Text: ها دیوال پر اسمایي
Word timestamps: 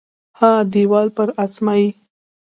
ها 0.39 0.53
دیوال 0.73 1.07
پر 1.17 1.27
اسمایي 1.45 1.89